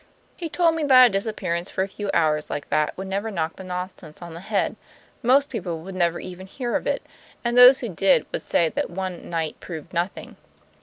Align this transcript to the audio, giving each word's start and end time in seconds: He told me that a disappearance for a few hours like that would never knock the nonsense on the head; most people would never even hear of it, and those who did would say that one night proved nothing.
He 0.35 0.49
told 0.49 0.73
me 0.73 0.83
that 0.85 1.05
a 1.05 1.09
disappearance 1.09 1.69
for 1.69 1.83
a 1.83 1.87
few 1.87 2.09
hours 2.11 2.49
like 2.49 2.71
that 2.71 2.97
would 2.97 3.05
never 3.07 3.29
knock 3.29 3.55
the 3.55 3.63
nonsense 3.63 4.19
on 4.19 4.33
the 4.33 4.39
head; 4.39 4.75
most 5.21 5.51
people 5.51 5.81
would 5.81 5.93
never 5.93 6.19
even 6.19 6.47
hear 6.47 6.75
of 6.75 6.87
it, 6.87 7.03
and 7.43 7.55
those 7.55 7.81
who 7.81 7.89
did 7.89 8.25
would 8.31 8.41
say 8.41 8.67
that 8.69 8.89
one 8.89 9.29
night 9.29 9.59
proved 9.59 9.93
nothing. 9.93 10.37